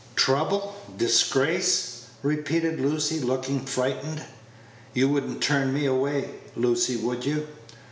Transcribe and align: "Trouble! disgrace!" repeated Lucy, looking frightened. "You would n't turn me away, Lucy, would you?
"Trouble! 0.15 0.75
disgrace!" 0.97 2.05
repeated 2.23 2.79
Lucy, 2.79 3.19
looking 3.19 3.59
frightened. 3.63 4.23
"You 4.95 5.07
would 5.09 5.29
n't 5.29 5.41
turn 5.43 5.71
me 5.71 5.85
away, 5.85 6.31
Lucy, 6.55 6.95
would 6.95 7.23
you? 7.23 7.47